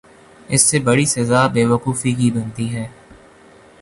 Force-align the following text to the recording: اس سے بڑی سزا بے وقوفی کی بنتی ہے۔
اس 0.49 0.61
سے 0.61 0.79
بڑی 0.79 1.05
سزا 1.05 1.41
بے 1.47 1.65
وقوفی 1.65 2.11
کی 2.13 2.31
بنتی 2.31 2.67
ہے۔ 2.75 2.87